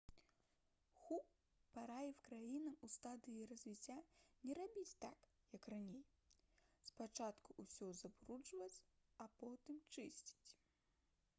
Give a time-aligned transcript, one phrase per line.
[0.99, 1.17] ху
[1.73, 3.97] параіў краінам у стадыі развіцця
[4.45, 5.27] «не рабіць так
[5.57, 6.01] як раней—
[6.89, 8.71] спачатку ўсё забруджваць
[9.27, 10.51] а потым чысціць»